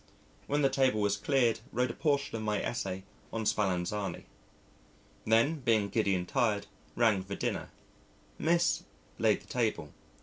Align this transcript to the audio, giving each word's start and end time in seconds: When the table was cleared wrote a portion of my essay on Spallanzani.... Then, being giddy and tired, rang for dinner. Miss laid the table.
When 0.47 0.63
the 0.63 0.69
table 0.71 0.99
was 0.99 1.15
cleared 1.15 1.59
wrote 1.71 1.91
a 1.91 1.93
portion 1.93 2.35
of 2.35 2.41
my 2.41 2.59
essay 2.59 3.03
on 3.31 3.45
Spallanzani.... 3.45 4.23
Then, 5.27 5.59
being 5.59 5.89
giddy 5.89 6.15
and 6.15 6.27
tired, 6.27 6.65
rang 6.95 7.21
for 7.21 7.35
dinner. 7.35 7.69
Miss 8.39 8.81
laid 9.19 9.41
the 9.41 9.45
table. 9.45 9.93